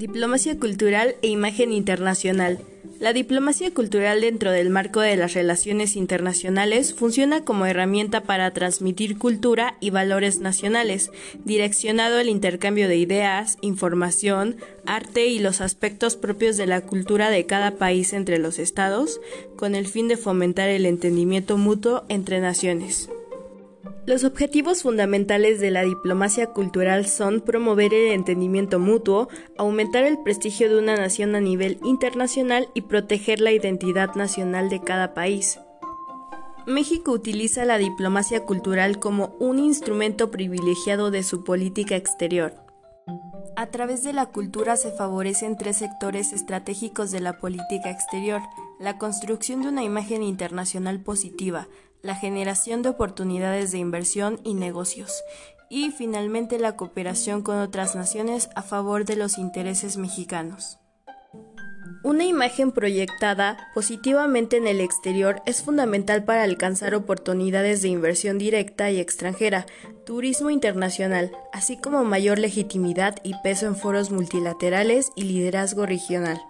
[0.00, 2.58] Diplomacia cultural e imagen internacional.
[3.00, 9.18] La diplomacia cultural dentro del marco de las relaciones internacionales funciona como herramienta para transmitir
[9.18, 11.10] cultura y valores nacionales,
[11.44, 14.56] direccionado al intercambio de ideas, información,
[14.86, 19.20] arte y los aspectos propios de la cultura de cada país entre los estados,
[19.56, 23.10] con el fin de fomentar el entendimiento mutuo entre naciones.
[24.10, 30.68] Los objetivos fundamentales de la diplomacia cultural son promover el entendimiento mutuo, aumentar el prestigio
[30.68, 35.60] de una nación a nivel internacional y proteger la identidad nacional de cada país.
[36.66, 42.54] México utiliza la diplomacia cultural como un instrumento privilegiado de su política exterior.
[43.54, 48.40] A través de la cultura se favorecen tres sectores estratégicos de la política exterior,
[48.80, 51.68] la construcción de una imagen internacional positiva,
[52.02, 55.22] la generación de oportunidades de inversión y negocios,
[55.68, 60.78] y finalmente la cooperación con otras naciones a favor de los intereses mexicanos.
[62.02, 68.90] Una imagen proyectada positivamente en el exterior es fundamental para alcanzar oportunidades de inversión directa
[68.90, 69.66] y extranjera,
[70.06, 76.40] turismo internacional, así como mayor legitimidad y peso en foros multilaterales y liderazgo regional.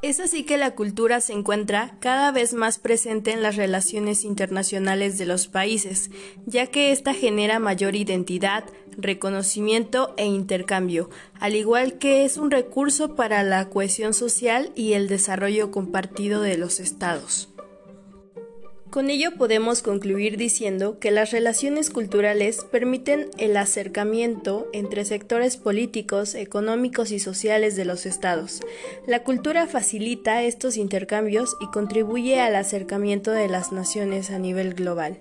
[0.00, 5.18] Es así que la cultura se encuentra cada vez más presente en las relaciones internacionales
[5.18, 6.10] de los países,
[6.46, 8.64] ya que ésta genera mayor identidad,
[8.96, 15.08] reconocimiento e intercambio, al igual que es un recurso para la cohesión social y el
[15.08, 17.48] desarrollo compartido de los estados.
[18.90, 26.34] Con ello podemos concluir diciendo que las relaciones culturales permiten el acercamiento entre sectores políticos,
[26.34, 28.62] económicos y sociales de los estados.
[29.06, 35.20] La cultura facilita estos intercambios y contribuye al acercamiento de las naciones a nivel global.